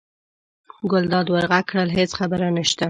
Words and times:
ګلداد 0.91 1.27
ور 1.29 1.45
غږ 1.51 1.65
کړل: 1.69 1.89
هېڅ 1.97 2.11
خبره 2.19 2.47
نشته. 2.57 2.79